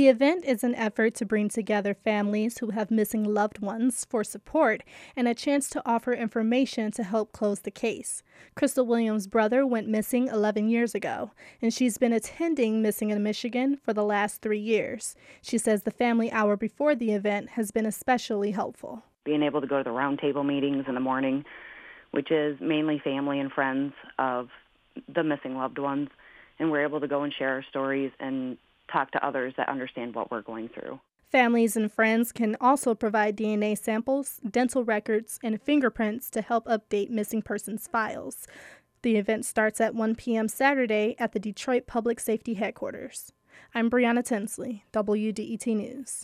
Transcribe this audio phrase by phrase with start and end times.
[0.00, 4.24] The event is an effort to bring together families who have missing loved ones for
[4.24, 4.82] support
[5.14, 8.22] and a chance to offer information to help close the case.
[8.54, 13.76] Crystal Williams' brother went missing 11 years ago, and she's been attending Missing in Michigan
[13.76, 15.16] for the last three years.
[15.42, 19.02] She says the family hour before the event has been especially helpful.
[19.26, 21.44] Being able to go to the roundtable meetings in the morning,
[22.12, 24.48] which is mainly family and friends of
[25.14, 26.08] the missing loved ones,
[26.58, 28.56] and we're able to go and share our stories and
[28.90, 31.00] talk to others that understand what we're going through.
[31.30, 37.08] Families and friends can also provide DNA samples, dental records, and fingerprints to help update
[37.08, 38.48] missing persons files.
[39.02, 40.48] The event starts at 1 p.m.
[40.48, 43.32] Saturday at the Detroit Public Safety Headquarters.
[43.74, 46.18] I'm Brianna Tinsley, WDET News.